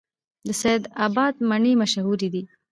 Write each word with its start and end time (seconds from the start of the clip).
د 0.47 0.49
سید 0.61 0.83
اباد 1.05 1.33
مڼې 1.49 1.73
مشهورې 1.81 2.27
دي 2.33 2.43